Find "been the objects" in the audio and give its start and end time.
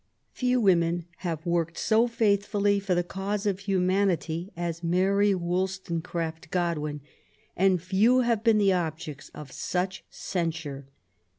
8.43-9.29